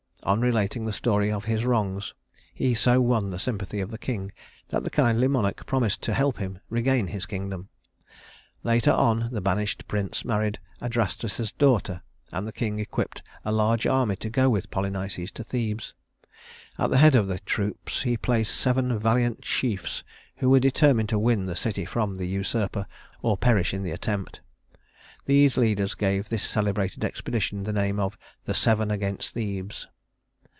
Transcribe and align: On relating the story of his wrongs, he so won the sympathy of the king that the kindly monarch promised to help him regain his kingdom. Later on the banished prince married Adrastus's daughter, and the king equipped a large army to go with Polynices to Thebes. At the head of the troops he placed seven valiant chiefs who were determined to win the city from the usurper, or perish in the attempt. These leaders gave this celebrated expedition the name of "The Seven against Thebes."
On 0.23 0.39
relating 0.39 0.85
the 0.85 0.93
story 0.93 1.31
of 1.31 1.45
his 1.45 1.65
wrongs, 1.65 2.13
he 2.53 2.75
so 2.75 3.01
won 3.01 3.31
the 3.31 3.39
sympathy 3.39 3.81
of 3.81 3.89
the 3.89 3.97
king 3.97 4.31
that 4.69 4.83
the 4.83 4.91
kindly 4.91 5.27
monarch 5.27 5.65
promised 5.65 6.03
to 6.03 6.13
help 6.13 6.37
him 6.37 6.59
regain 6.69 7.07
his 7.07 7.25
kingdom. 7.25 7.69
Later 8.63 8.91
on 8.91 9.29
the 9.31 9.41
banished 9.41 9.87
prince 9.87 10.23
married 10.23 10.59
Adrastus's 10.79 11.51
daughter, 11.53 12.03
and 12.31 12.45
the 12.47 12.51
king 12.53 12.77
equipped 12.77 13.23
a 13.43 13.51
large 13.51 13.87
army 13.87 14.15
to 14.17 14.29
go 14.29 14.47
with 14.47 14.69
Polynices 14.69 15.31
to 15.31 15.43
Thebes. 15.43 15.95
At 16.77 16.91
the 16.91 16.99
head 16.99 17.15
of 17.15 17.25
the 17.25 17.39
troops 17.39 18.03
he 18.03 18.15
placed 18.15 18.55
seven 18.55 18.99
valiant 18.99 19.41
chiefs 19.41 20.03
who 20.35 20.51
were 20.51 20.59
determined 20.59 21.09
to 21.09 21.17
win 21.17 21.47
the 21.47 21.55
city 21.55 21.83
from 21.83 22.17
the 22.17 22.27
usurper, 22.27 22.85
or 23.23 23.37
perish 23.37 23.73
in 23.73 23.81
the 23.81 23.89
attempt. 23.91 24.39
These 25.25 25.57
leaders 25.57 25.95
gave 25.95 26.29
this 26.29 26.43
celebrated 26.43 27.03
expedition 27.03 27.63
the 27.63 27.73
name 27.73 27.99
of 27.99 28.19
"The 28.45 28.53
Seven 28.53 28.91
against 28.91 29.33
Thebes." 29.33 29.87